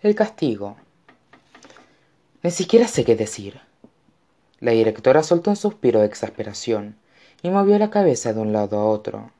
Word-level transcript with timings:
el 0.00 0.14
castigo. 0.14 0.76
Ni 2.44 2.52
siquiera 2.52 2.86
sé 2.86 3.04
qué 3.04 3.16
decir. 3.16 3.60
La 4.60 4.70
directora 4.70 5.24
soltó 5.24 5.50
un 5.50 5.56
suspiro 5.56 5.98
de 5.98 6.06
exasperación 6.06 6.96
y 7.42 7.50
movió 7.50 7.76
la 7.80 7.90
cabeza 7.90 8.32
de 8.32 8.40
un 8.40 8.52
lado 8.52 8.78
a 8.78 8.84
otro. 8.84 9.32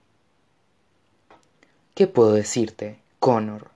Qué 1.95 2.09
puedo 2.09 2.33
decirte 2.33 2.99
connor 3.21 3.71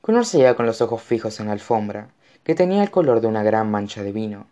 connor 0.00 0.24
seguía 0.24 0.54
con 0.54 0.64
los 0.64 0.80
ojos 0.80 1.02
fijos 1.02 1.40
en 1.40 1.46
la 1.46 1.52
alfombra 1.52 2.08
que 2.42 2.54
tenía 2.54 2.82
el 2.82 2.90
color 2.90 3.20
de 3.20 3.26
una 3.26 3.42
gran 3.42 3.70
mancha 3.70 4.02
de 4.02 4.12
vino. 4.12 4.46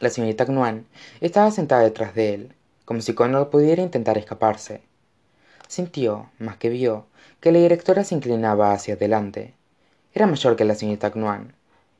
La 0.00 0.08
señorita 0.08 0.46
knoan 0.46 0.86
estaba 1.20 1.50
sentada 1.50 1.82
detrás 1.82 2.14
de 2.14 2.32
él 2.32 2.54
como 2.86 3.02
si 3.02 3.14
connor 3.14 3.50
pudiera 3.50 3.82
intentar 3.82 4.16
escaparse. 4.16 4.82
Sintió 5.68 6.30
más 6.38 6.56
que 6.56 6.70
vio 6.70 7.06
que 7.40 7.52
la 7.52 7.58
directora 7.58 8.02
se 8.04 8.14
inclinaba 8.14 8.72
hacia 8.72 8.94
adelante 8.94 9.54
era 10.14 10.26
mayor 10.26 10.54
que 10.56 10.64
la 10.64 10.76
señorita 10.76 11.10
knoan 11.10 11.54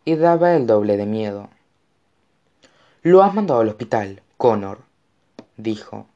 y 0.05 0.15
daba 0.15 0.55
el 0.55 0.67
doble 0.67 0.97
de 0.97 1.07
miedo. 1.07 1.51
Lo 3.03 3.23
has 3.23 3.35
mandado 3.35 3.61
al 3.61 3.69
hospital 3.69 4.23
connor 4.37 4.79
dijo. 5.57 6.07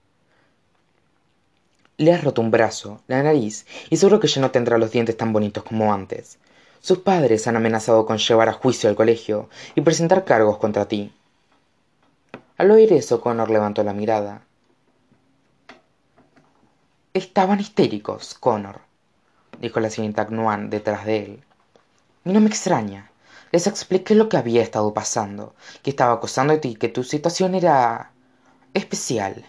Le 1.96 2.12
has 2.12 2.22
roto 2.22 2.40
un 2.40 2.52
brazo 2.52 3.00
la 3.08 3.22
nariz 3.22 3.66
y 3.90 3.96
seguro 3.96 4.20
que 4.20 4.28
ya 4.28 4.40
no 4.40 4.52
tendrá 4.52 4.78
los 4.78 4.92
dientes 4.92 5.16
tan 5.16 5.32
bonitos 5.32 5.64
como 5.64 5.92
antes. 5.92 6.38
Sus 6.80 6.98
padres 6.98 7.46
han 7.48 7.56
amenazado 7.56 8.06
con 8.06 8.18
llevar 8.18 8.48
a 8.48 8.52
juicio 8.52 8.88
al 8.88 8.94
colegio 8.94 9.48
y 9.74 9.80
presentar 9.80 10.24
cargos 10.24 10.58
contra 10.58 10.86
ti. 10.86 11.12
Al 12.56 12.70
oír 12.70 12.92
eso 12.92 13.20
connor 13.20 13.50
levantó 13.50 13.82
la 13.82 13.92
mirada. 13.92 14.42
Estaban 17.12 17.58
histéricos 17.58 18.34
connor 18.34 18.82
dijo 19.60 19.80
la 19.80 19.90
señorita 19.90 20.26
knoan 20.26 20.70
detrás 20.70 21.04
de 21.04 21.16
él 21.24 21.44
no 22.32 22.40
me 22.40 22.48
extraña. 22.48 23.10
Les 23.50 23.66
expliqué 23.66 24.14
lo 24.14 24.28
que 24.28 24.36
había 24.36 24.62
estado 24.62 24.92
pasando 24.92 25.54
que 25.82 25.90
estaba 25.90 26.12
acosándote 26.14 26.68
y 26.68 26.74
que 26.74 26.88
tu 26.88 27.04
situación 27.04 27.54
era 27.54 28.12
especial. 28.74 29.46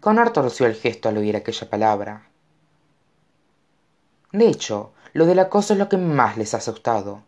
Connor 0.00 0.32
torció 0.32 0.66
el 0.66 0.74
gesto 0.74 1.08
al 1.08 1.18
oír 1.18 1.36
aquella 1.36 1.70
palabra. 1.70 2.28
De 4.32 4.48
hecho 4.48 4.92
lo 5.12 5.26
del 5.26 5.38
acoso 5.38 5.72
es 5.72 5.78
lo 5.78 5.88
que 5.88 5.96
más 5.96 6.36
les 6.36 6.54
ha 6.54 6.58
asustado 6.58 7.22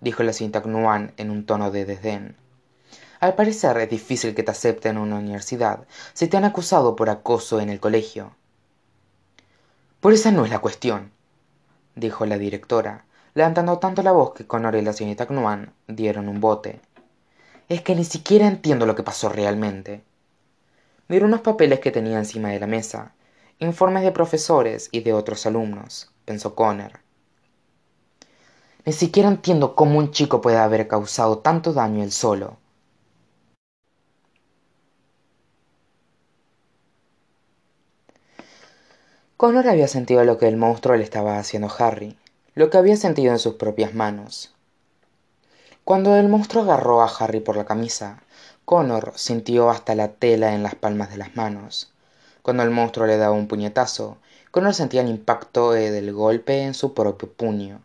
dijo 0.00 0.22
la 0.22 0.32
knoan 0.32 1.14
en 1.16 1.30
un 1.30 1.46
tono 1.46 1.70
de 1.70 1.84
desdén. 1.84 2.36
Al 3.18 3.34
parecer 3.34 3.76
es 3.78 3.88
difícil 3.88 4.34
que 4.34 4.42
te 4.42 4.50
acepten 4.50 4.96
en 4.96 5.02
una 5.02 5.16
universidad 5.16 5.86
si 6.12 6.28
te 6.28 6.36
han 6.36 6.44
acusado 6.44 6.96
por 6.96 7.08
acoso 7.08 7.60
en 7.60 7.70
el 7.70 7.80
colegio. 7.80 8.34
Por 10.00 10.12
esa 10.12 10.30
no 10.32 10.44
es 10.44 10.50
la 10.50 10.58
cuestión 10.58 11.12
dijo 11.96 12.26
la 12.26 12.38
directora 12.38 13.06
levantando 13.36 13.78
tanto 13.78 14.02
la 14.02 14.12
voz 14.12 14.32
que 14.32 14.46
connor 14.46 14.74
y 14.74 14.82
la 14.82 14.94
señorita 14.94 15.26
knoan 15.26 15.74
dieron 15.86 16.28
un 16.28 16.40
bote. 16.40 16.80
Es 17.68 17.82
que 17.82 17.94
ni 17.94 18.04
siquiera 18.04 18.48
entiendo 18.48 18.86
lo 18.86 18.96
que 18.96 19.02
pasó 19.02 19.28
realmente. 19.28 20.02
Miró 21.06 21.26
unos 21.26 21.42
papeles 21.42 21.80
que 21.80 21.92
tenía 21.92 22.18
encima 22.18 22.48
de 22.48 22.60
la 22.60 22.66
mesa 22.66 23.12
informes 23.58 24.02
de 24.02 24.12
profesores 24.12 24.88
y 24.90 25.00
de 25.00 25.12
otros 25.12 25.46
alumnos 25.46 26.10
pensó 26.24 26.54
connor 26.54 27.00
ni 28.86 28.92
siquiera 28.92 29.28
entiendo 29.28 29.74
cómo 29.74 29.98
un 29.98 30.12
chico 30.12 30.40
puede 30.40 30.58
haber 30.58 30.86
causado 30.88 31.38
tanto 31.38 31.72
daño 31.72 32.02
él 32.04 32.12
solo. 32.12 32.56
Connor 39.36 39.68
había 39.68 39.88
sentido 39.88 40.24
lo 40.24 40.38
que 40.38 40.48
el 40.48 40.56
monstruo 40.56 40.96
le 40.96 41.04
estaba 41.04 41.38
haciendo 41.38 41.68
a 41.68 41.86
harry 41.86 42.16
lo 42.56 42.70
que 42.70 42.78
había 42.78 42.96
sentido 42.96 43.32
en 43.32 43.38
sus 43.38 43.56
propias 43.56 43.92
manos. 43.92 44.50
Cuando 45.84 46.16
el 46.16 46.26
monstruo 46.26 46.62
agarró 46.62 47.02
a 47.02 47.06
harry 47.06 47.40
por 47.40 47.54
la 47.54 47.66
camisa 47.66 48.22
connor 48.64 49.12
sintió 49.14 49.68
hasta 49.68 49.94
la 49.94 50.12
tela 50.12 50.54
en 50.54 50.62
las 50.62 50.74
palmas 50.74 51.10
de 51.10 51.18
las 51.18 51.36
manos. 51.36 51.92
Cuando 52.40 52.62
el 52.62 52.70
monstruo 52.70 53.06
le 53.06 53.18
daba 53.18 53.34
un 53.34 53.46
puñetazo 53.46 54.16
connor 54.50 54.72
sentía 54.72 55.02
el 55.02 55.10
impacto 55.10 55.72
del 55.72 56.14
golpe 56.14 56.62
en 56.62 56.72
su 56.72 56.94
propio 56.94 57.30
puño. 57.30 57.82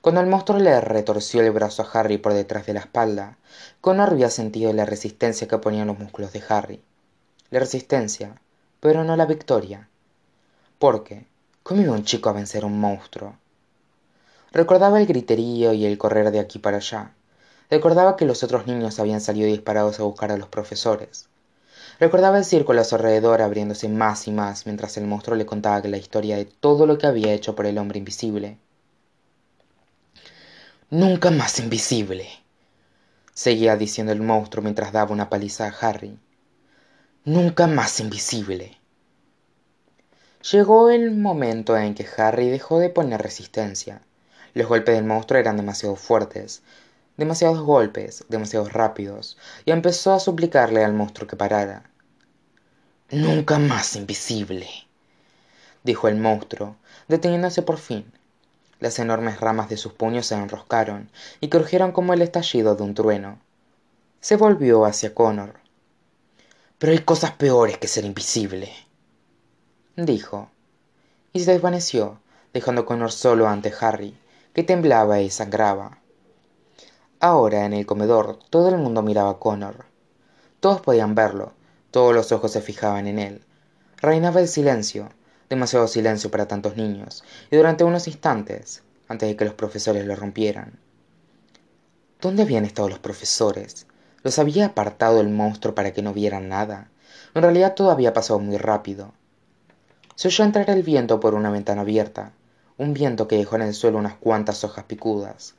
Cuando 0.00 0.20
el 0.20 0.26
monstruo 0.26 0.58
le 0.58 0.80
retorció 0.80 1.40
el 1.40 1.52
brazo 1.52 1.82
a 1.82 2.00
harry 2.00 2.18
por 2.18 2.34
detrás 2.34 2.66
de 2.66 2.74
la 2.74 2.80
espalda 2.80 3.38
connor 3.80 4.10
había 4.10 4.30
sentido 4.30 4.72
la 4.72 4.84
resistencia 4.84 5.46
que 5.46 5.58
ponían 5.58 5.86
los 5.86 6.00
músculos 6.00 6.32
de 6.32 6.42
harry. 6.48 6.82
La 7.50 7.60
resistencia 7.60 8.40
pero 8.80 9.04
no 9.04 9.14
la 9.14 9.26
victoria. 9.26 9.88
Porque 10.80 11.24
cómo 11.62 11.82
iba 11.82 11.92
un 11.92 12.02
chico 12.04 12.30
a 12.30 12.32
vencer 12.32 12.64
a 12.64 12.66
un 12.66 12.80
monstruo 12.80 13.36
recordaba 14.52 15.00
el 15.00 15.06
griterío 15.06 15.72
y 15.72 15.86
el 15.86 15.98
correr 15.98 16.30
de 16.30 16.40
aquí 16.40 16.58
para 16.58 16.76
allá. 16.76 17.14
Recordaba 17.70 18.16
que 18.16 18.26
los 18.26 18.42
otros 18.42 18.66
niños 18.66 19.00
habían 19.00 19.22
salido 19.22 19.46
disparados 19.46 19.98
a 19.98 20.02
buscar 20.02 20.30
a 20.30 20.36
los 20.36 20.48
profesores. 20.48 21.28
Recordaba 21.98 22.36
el 22.38 22.44
círculo 22.44 22.80
a 22.80 22.84
su 22.84 22.96
alrededor 22.96 23.40
abriéndose 23.40 23.88
más 23.88 24.28
y 24.28 24.32
más 24.32 24.66
mientras 24.66 24.96
el 24.98 25.06
monstruo 25.06 25.36
le 25.36 25.46
contaba 25.46 25.80
la 25.80 25.96
historia 25.96 26.36
de 26.36 26.44
todo 26.44 26.86
lo 26.86 26.98
que 26.98 27.06
había 27.06 27.32
hecho 27.32 27.54
por 27.54 27.64
el 27.64 27.78
hombre 27.78 27.98
invisible. 27.98 28.58
Nunca 30.90 31.30
más 31.30 31.58
invisible 31.58 32.28
seguía 33.32 33.76
diciendo 33.76 34.12
el 34.12 34.20
monstruo 34.20 34.62
mientras 34.62 34.92
daba 34.92 35.12
una 35.12 35.30
paliza 35.30 35.66
a 35.66 35.74
harry. 35.80 36.18
Nunca 37.24 37.66
más 37.66 38.00
invisible. 38.00 38.76
Llegó 40.50 40.90
el 40.90 41.12
momento 41.12 41.76
en 41.76 41.94
que 41.94 42.06
harry 42.18 42.50
dejó 42.50 42.78
de 42.78 42.90
poner 42.90 43.22
resistencia 43.22 44.02
los 44.54 44.68
golpes 44.68 44.94
del 44.94 45.04
monstruo 45.04 45.40
eran 45.40 45.56
demasiado 45.56 45.96
fuertes 45.96 46.62
demasiados 47.16 47.60
golpes 47.60 48.24
demasiado 48.28 48.68
rápidos 48.68 49.36
y 49.64 49.70
empezó 49.70 50.12
a 50.12 50.20
suplicarle 50.20 50.84
al 50.84 50.94
monstruo 50.94 51.28
que 51.28 51.36
parara. 51.36 51.84
Nunca 53.10 53.58
más 53.58 53.96
invisible 53.96 54.68
dijo 55.82 56.08
el 56.08 56.16
monstruo 56.16 56.76
deteniéndose 57.08 57.62
por 57.62 57.78
fin. 57.78 58.10
Las 58.80 58.98
enormes 58.98 59.38
ramas 59.40 59.68
de 59.68 59.76
sus 59.76 59.92
puños 59.92 60.26
se 60.26 60.34
enroscaron 60.34 61.10
y 61.40 61.48
crujieron 61.48 61.92
como 61.92 62.14
el 62.14 62.22
estallido 62.22 62.74
de 62.74 62.82
un 62.82 62.94
trueno. 62.94 63.38
Se 64.20 64.36
volvió 64.36 64.84
hacia 64.84 65.14
connor. 65.14 65.54
Pero 66.78 66.92
hay 66.92 66.98
cosas 67.00 67.32
peores 67.32 67.78
que 67.78 67.86
ser 67.86 68.04
invisible 68.04 68.72
dijo 69.96 70.50
y 71.34 71.40
se 71.40 71.52
desvaneció 71.52 72.18
dejando 72.54 72.82
a 72.82 72.86
connor 72.86 73.12
solo 73.12 73.46
ante 73.46 73.72
harry 73.78 74.16
que 74.52 74.62
temblaba 74.62 75.20
y 75.20 75.30
sangraba. 75.30 75.98
Ahora 77.20 77.64
en 77.64 77.72
el 77.72 77.86
comedor 77.86 78.38
todo 78.50 78.68
el 78.68 78.78
mundo 78.78 79.02
miraba 79.02 79.30
a 79.30 79.38
connor. 79.38 79.86
Todos 80.60 80.80
podían 80.80 81.14
verlo. 81.14 81.52
Todos 81.90 82.14
los 82.14 82.32
ojos 82.32 82.52
se 82.52 82.60
fijaban 82.60 83.06
en 83.06 83.18
él. 83.18 83.44
Reinaba 83.98 84.40
el 84.40 84.48
silencio 84.48 85.10
demasiado 85.48 85.86
silencio 85.86 86.30
para 86.30 86.48
tantos 86.48 86.76
niños 86.76 87.24
y 87.50 87.56
durante 87.56 87.84
unos 87.84 88.08
instantes 88.08 88.82
antes 89.06 89.28
de 89.28 89.36
que 89.36 89.44
los 89.44 89.52
profesores 89.52 90.06
lo 90.06 90.16
rompieran. 90.16 90.78
Dónde 92.22 92.42
habían 92.42 92.64
estado 92.64 92.88
los 92.88 92.98
profesores 92.98 93.86
los 94.22 94.38
había 94.38 94.66
apartado 94.66 95.20
el 95.20 95.28
monstruo 95.28 95.74
para 95.74 95.92
que 95.92 96.00
no 96.00 96.14
vieran 96.14 96.48
nada 96.48 96.88
en 97.34 97.42
realidad 97.42 97.74
todo 97.74 97.90
había 97.90 98.12
pasado 98.12 98.38
muy 98.38 98.56
rápido. 98.56 99.12
Se 100.14 100.28
oyó 100.28 100.44
entrar 100.44 100.68
el 100.70 100.82
viento 100.82 101.20
por 101.20 101.34
una 101.34 101.50
ventana 101.50 101.82
abierta 101.82 102.32
un 102.82 102.94
viento 102.94 103.28
que 103.28 103.36
dejó 103.36 103.56
en 103.56 103.62
el 103.62 103.74
suelo 103.74 103.98
unas 103.98 104.16
cuantas 104.16 104.64
hojas 104.64 104.84
picudas. 104.84 105.54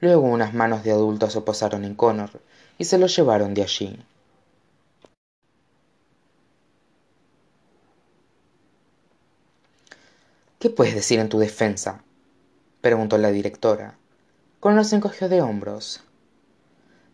Luego 0.00 0.28
unas 0.28 0.54
manos 0.54 0.84
de 0.84 0.92
adultos 0.92 1.32
se 1.32 1.40
posaron 1.40 1.84
en 1.84 1.94
connor 1.94 2.40
y 2.78 2.84
se 2.84 2.98
lo 2.98 3.06
llevaron 3.06 3.52
de 3.54 3.62
allí. 3.62 3.98
Qué 10.58 10.70
puedes 10.70 10.94
decir 10.94 11.18
en 11.18 11.28
tu 11.28 11.38
defensa 11.38 12.02
preguntó 12.80 13.18
la 13.18 13.30
directora. 13.30 13.98
Connor 14.60 14.84
se 14.84 14.96
encogió 14.96 15.28
de 15.28 15.42
hombros. 15.42 16.02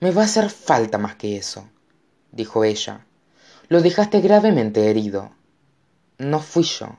Me 0.01 0.11
va 0.11 0.23
a 0.23 0.25
hacer 0.27 0.51
falta 0.51 0.99
más 0.99 1.17
que 1.17 1.37
eso 1.37 1.69
dijo 2.37 2.65
ella. 2.65 3.07
Lo 3.69 3.81
dejaste 3.81 4.21
gravemente 4.21 4.91
herido. 4.91 5.33
No 6.19 6.41
fui 6.41 6.63
yo 6.63 6.99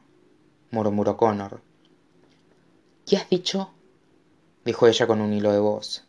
murmuró 0.69 1.15
connor 1.15 1.62
qué 3.07 3.15
has 3.15 3.30
dicho 3.30 3.71
dijo 4.65 4.86
ella 4.86 5.07
con 5.07 5.21
un 5.21 5.31
hilo 5.31 5.54
de 5.54 5.59
voz. 5.59 6.04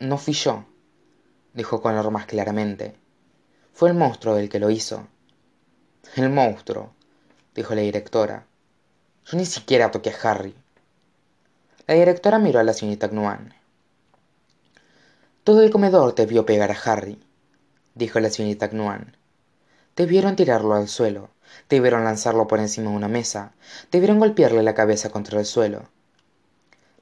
No 0.00 0.18
fui 0.18 0.34
yo 0.34 0.64
dijo 1.54 1.80
connor 1.80 2.10
más 2.10 2.26
claramente. 2.26 2.96
Fue 3.72 3.90
el 3.90 3.94
monstruo 3.94 4.36
el 4.36 4.48
que 4.48 4.58
lo 4.58 4.70
hizo. 4.70 5.06
El 6.16 6.30
monstruo 6.30 6.92
dijo 7.54 7.76
la 7.76 7.82
directora. 7.82 8.44
Yo 9.24 9.36
ni 9.36 9.46
siquiera 9.46 9.92
toqué 9.92 10.10
a 10.10 10.30
harry. 10.30 10.56
La 11.86 11.94
directora 11.94 12.40
miró 12.40 12.58
a 12.58 12.64
la 12.64 12.72
señorita 12.72 13.08
knuan. 13.08 13.54
Todo 15.44 15.62
el 15.62 15.70
comedor 15.70 16.12
te 16.14 16.26
vio 16.26 16.44
pegar 16.44 16.72
a 16.72 16.80
harry 16.90 17.22
dijo 17.94 18.18
la 18.18 18.30
señorita 18.30 18.68
knuan. 18.68 19.16
Te 19.94 20.06
vieron 20.06 20.34
tirarlo 20.34 20.74
al 20.74 20.88
suelo. 20.88 21.30
Te 21.68 21.78
vieron 21.78 22.02
lanzarlo 22.02 22.48
por 22.48 22.58
encima 22.58 22.90
de 22.90 22.96
una 22.96 23.08
mesa. 23.08 23.52
Te 23.90 24.00
vieron 24.00 24.18
golpearle 24.18 24.64
la 24.64 24.74
cabeza 24.74 25.10
contra 25.10 25.38
el 25.38 25.46
suelo 25.46 25.88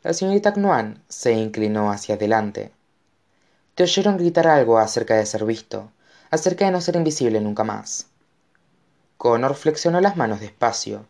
la 0.03 0.13
señorita 0.13 0.53
Knuan 0.53 1.03
se 1.09 1.33
inclinó 1.33 1.91
hacia 1.91 2.15
adelante. 2.15 2.73
Te 3.75 3.83
oyeron 3.83 4.17
gritar 4.17 4.47
algo 4.47 4.79
acerca 4.79 5.15
de 5.17 5.27
ser 5.27 5.45
visto 5.45 5.91
acerca 6.31 6.67
de 6.67 6.71
no 6.71 6.81
ser 6.81 6.97
invisible 6.97 7.41
nunca 7.41 7.65
más. 7.65 8.07
Connor 9.17 9.55
flexionó 9.55 10.01
las 10.01 10.17
manos 10.17 10.41
despacio 10.41 11.07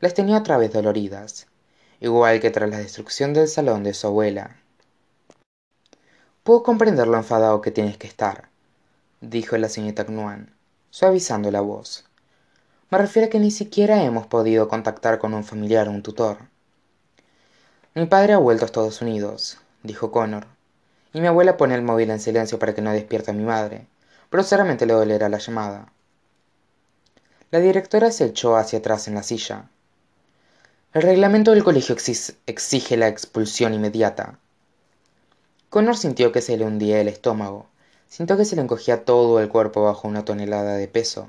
las 0.00 0.14
tenía 0.14 0.38
otra 0.38 0.56
vez 0.56 0.72
doloridas 0.72 1.46
igual 2.00 2.40
que 2.40 2.50
tras 2.50 2.70
la 2.70 2.78
destrucción 2.78 3.34
del 3.34 3.48
salón 3.48 3.82
de 3.84 3.92
su 3.92 4.06
abuela. 4.06 4.56
Puedo 6.42 6.62
comprender 6.62 7.06
lo 7.06 7.18
enfadado 7.18 7.60
que 7.60 7.70
tienes 7.70 7.98
que 7.98 8.06
estar 8.06 8.48
dijo 9.20 9.58
la 9.58 9.68
señorita 9.68 10.06
Knuan, 10.06 10.54
suavizando 10.88 11.50
la 11.50 11.60
voz. 11.60 12.06
Me 12.88 12.96
refiero 12.96 13.26
a 13.26 13.30
que 13.30 13.38
ni 13.38 13.50
siquiera 13.50 14.02
hemos 14.02 14.26
podido 14.26 14.66
contactar 14.66 15.18
con 15.18 15.34
un 15.34 15.44
familiar 15.44 15.88
o 15.88 15.90
un 15.90 16.02
tutor 16.02 16.38
mi 17.94 18.06
padre 18.06 18.34
ha 18.34 18.38
vuelto 18.38 18.64
a 18.64 18.66
estados 18.66 19.02
unidos 19.02 19.58
dijo 19.82 20.10
connor 20.12 20.46
y 21.12 21.20
mi 21.20 21.26
abuela 21.26 21.56
pone 21.56 21.74
el 21.74 21.82
móvil 21.82 22.10
en 22.10 22.20
silencio 22.20 22.58
para 22.58 22.74
que 22.74 22.82
no 22.82 22.92
despierte 22.92 23.30
a 23.30 23.34
mi 23.34 23.42
madre 23.42 23.86
pero 24.30 24.42
seguramente 24.42 24.86
le 24.86 24.94
dolerá 24.94 25.28
la 25.28 25.38
llamada. 25.38 25.92
La 27.50 27.58
directora 27.58 28.12
se 28.12 28.26
echó 28.26 28.56
hacia 28.56 28.78
atrás 28.78 29.08
en 29.08 29.16
la 29.16 29.24
silla. 29.24 29.68
El 30.94 31.02
reglamento 31.02 31.50
del 31.50 31.64
colegio 31.64 31.96
exige 32.46 32.96
la 32.96 33.08
expulsión 33.08 33.74
inmediata. 33.74 34.38
Connor 35.68 35.96
sintió 35.96 36.30
que 36.30 36.42
se 36.42 36.56
le 36.56 36.64
hundía 36.64 37.00
el 37.00 37.08
estómago 37.08 37.66
sintió 38.08 38.36
que 38.36 38.44
se 38.44 38.56
le 38.56 38.62
encogía 38.62 39.04
todo 39.04 39.38
el 39.38 39.48
cuerpo 39.48 39.84
bajo 39.84 40.08
una 40.08 40.24
tonelada 40.24 40.74
de 40.74 40.88
peso 40.88 41.28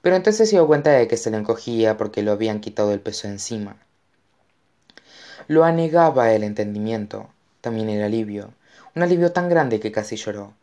pero 0.00 0.14
entonces 0.14 0.48
se 0.48 0.54
dio 0.54 0.66
cuenta 0.68 0.92
de 0.92 1.08
que 1.08 1.16
se 1.16 1.32
le 1.32 1.38
encogía 1.38 1.96
porque 1.96 2.22
lo 2.22 2.30
habían 2.30 2.60
quitado 2.60 2.92
el 2.92 3.00
peso 3.00 3.26
encima 3.26 3.76
lo 5.48 5.64
anegaba 5.64 6.32
el 6.32 6.44
entendimiento 6.44 7.30
también 7.62 7.88
el 7.88 8.02
alivio. 8.02 8.52
Un 8.94 9.02
alivio 9.02 9.32
tan 9.32 9.48
grande 9.48 9.80
que 9.80 9.90
casi 9.90 10.16
lloró. 10.16 10.54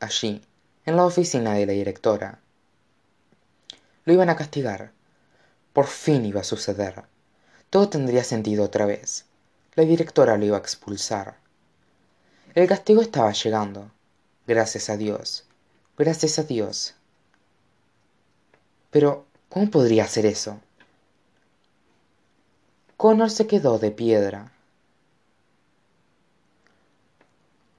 Allí 0.00 0.42
en 0.86 0.96
la 0.96 1.04
oficina 1.04 1.54
de 1.54 1.66
la 1.66 1.72
directora. 1.72 2.38
Lo 4.04 4.12
iban 4.12 4.30
a 4.30 4.36
castigar. 4.36 4.92
Por 5.72 5.86
fin 5.86 6.24
iba 6.24 6.40
a 6.40 6.44
suceder. 6.44 7.04
Todo 7.68 7.88
tendría 7.88 8.24
sentido 8.24 8.64
otra 8.64 8.86
vez. 8.86 9.26
La 9.74 9.84
directora 9.84 10.38
lo 10.38 10.46
iba 10.46 10.56
a 10.56 10.60
expulsar. 10.60 11.36
El 12.54 12.66
castigo 12.66 13.02
estaba 13.02 13.32
llegando. 13.32 13.90
Gracias 14.46 14.88
a 14.88 14.96
dios. 14.96 15.44
Gracias 15.98 16.38
a 16.38 16.44
dios. 16.44 16.94
Pero 18.90 19.26
cómo 19.48 19.70
podría 19.70 20.06
ser 20.06 20.26
eso 20.26 20.60
connor 23.04 23.28
se 23.28 23.46
quedó 23.46 23.78
de 23.78 23.90
piedra. 23.90 24.50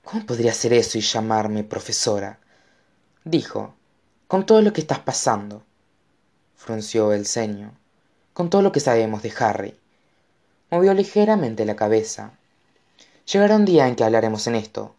Cómo 0.03 0.23
podría 0.23 0.53
ser 0.53 0.71
eso 0.73 0.99
y 0.99 1.01
llamarme 1.01 1.63
profesora 1.63 2.37
dijo 3.23 3.73
con 4.27 4.45
todo 4.45 4.61
lo 4.61 4.71
que 4.71 4.81
estás 4.81 4.99
pasando 4.99 5.63
frunció 6.55 7.11
el 7.11 7.25
ceño 7.25 7.71
con 8.33 8.51
todo 8.51 8.61
lo 8.61 8.71
que 8.71 8.79
sabemos 8.79 9.23
de 9.23 9.33
harry. 9.39 9.75
Movió 10.69 10.93
ligeramente 10.93 11.65
la 11.65 11.75
cabeza. 11.75 12.33
Llegará 13.25 13.55
un 13.55 13.65
día 13.65 13.87
en 13.87 13.95
que 13.95 14.03
hablaremos 14.03 14.45
en 14.45 14.53
esto 14.53 14.93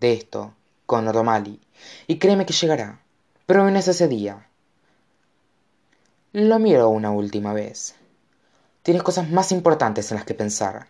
de 0.00 0.12
esto 0.14 0.54
con 0.86 1.06
o'malley 1.06 1.60
y 2.08 2.18
créeme 2.18 2.46
que 2.46 2.52
llegará 2.52 2.98
pero 3.46 3.62
hoy 3.62 3.70
no 3.70 3.78
es 3.78 3.86
ese 3.86 4.08
día. 4.08 4.44
Lo 6.32 6.58
miró 6.58 6.88
una 6.88 7.12
última 7.12 7.52
vez 7.52 7.94
tienes 8.88 9.02
cosas 9.02 9.28
más 9.28 9.52
importantes 9.52 10.10
en 10.10 10.14
las 10.16 10.24
que 10.24 10.32
pensar. 10.32 10.86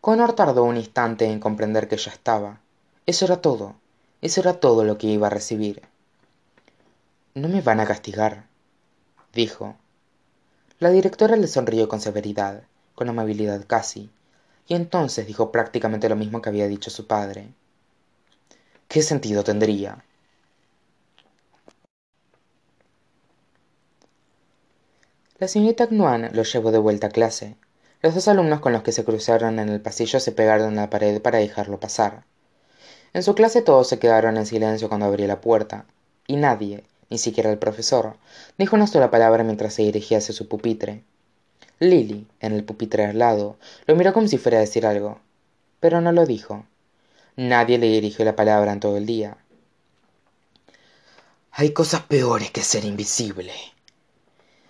Connor 0.00 0.34
tardó 0.34 0.62
un 0.62 0.76
instante 0.76 1.24
en 1.24 1.40
comprender 1.40 1.88
que 1.88 1.96
ya 1.96 2.12
estaba. 2.12 2.60
Eso 3.06 3.24
era 3.24 3.40
todo. 3.42 3.74
Eso 4.22 4.40
era 4.40 4.60
todo 4.60 4.84
lo 4.84 4.98
que 4.98 5.08
iba 5.08 5.26
a 5.26 5.30
recibir. 5.30 5.82
No 7.34 7.48
me 7.48 7.60
van 7.60 7.80
a 7.80 7.86
castigar 7.86 8.44
dijo. 9.34 9.74
La 10.78 10.90
directora 10.90 11.34
le 11.34 11.48
sonrió 11.48 11.88
con 11.88 12.00
severidad 12.00 12.62
con 12.94 13.08
amabilidad 13.08 13.64
casi 13.66 14.08
y 14.68 14.76
entonces 14.76 15.26
dijo 15.26 15.50
prácticamente 15.50 16.08
lo 16.08 16.14
mismo 16.14 16.40
que 16.40 16.50
había 16.50 16.68
dicho 16.68 16.88
su 16.88 17.08
padre. 17.08 17.48
Qué 18.86 19.02
sentido 19.02 19.42
tendría 19.42 20.04
la 25.38 25.48
señorita 25.48 25.86
Knuan 25.86 26.30
lo 26.32 26.44
llevó 26.44 26.72
de 26.72 26.78
vuelta 26.78 27.08
a 27.08 27.10
clase. 27.10 27.56
Los 28.00 28.14
dos 28.14 28.26
alumnos 28.26 28.60
con 28.60 28.72
los 28.72 28.82
que 28.82 28.92
se 28.92 29.04
cruzaron 29.04 29.58
en 29.58 29.68
el 29.68 29.82
pasillo 29.82 30.18
se 30.18 30.32
pegaron 30.32 30.78
a 30.78 30.82
la 30.82 30.90
pared 30.90 31.20
para 31.20 31.38
dejarlo 31.38 31.78
pasar. 31.78 32.24
En 33.12 33.22
su 33.22 33.34
clase 33.34 33.60
todos 33.60 33.86
se 33.86 33.98
quedaron 33.98 34.38
en 34.38 34.46
silencio 34.46 34.88
cuando 34.88 35.04
abrió 35.04 35.26
la 35.26 35.42
puerta 35.42 35.84
y 36.26 36.36
nadie 36.36 36.84
ni 37.10 37.18
siquiera 37.18 37.50
el 37.50 37.58
profesor 37.58 38.16
dijo 38.56 38.76
una 38.76 38.86
sola 38.86 39.10
palabra 39.10 39.44
mientras 39.44 39.74
se 39.74 39.82
dirigía 39.82 40.18
hacia 40.18 40.34
su 40.34 40.48
pupitre. 40.48 41.02
Lily 41.80 42.26
en 42.40 42.52
el 42.52 42.64
pupitre 42.64 43.04
al 43.04 43.18
lado 43.18 43.58
lo 43.86 43.94
miró 43.94 44.14
como 44.14 44.28
si 44.28 44.38
fuera 44.38 44.56
a 44.56 44.62
decir 44.62 44.86
algo 44.86 45.20
pero 45.80 46.00
no 46.00 46.12
lo 46.12 46.24
dijo. 46.24 46.64
Nadie 47.36 47.76
le 47.76 47.88
dirigió 47.88 48.24
la 48.24 48.34
palabra 48.36 48.72
en 48.72 48.80
todo 48.80 48.96
el 48.96 49.04
día. 49.04 49.36
Hay 51.52 51.72
cosas 51.72 52.00
peores 52.02 52.50
que 52.50 52.62
ser 52.62 52.86
invisible 52.86 53.52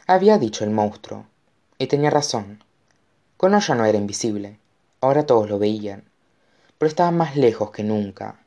había 0.06 0.38
dicho 0.38 0.64
el 0.64 0.70
monstruo 0.70 1.26
y 1.79 1.87
tenía 1.87 2.11
razón. 2.11 2.62
Connor 3.37 3.62
ya 3.62 3.75
no 3.75 3.85
era 3.85 3.99
invisible 3.99 4.58
ahora 5.00 5.26
todos 5.26 5.49
lo 5.49 5.58
veían 5.58 6.05
pero 6.79 6.88
estaba 6.88 7.11
más 7.11 7.37
lejos 7.37 7.70
que 7.70 7.82
nunca 7.82 8.41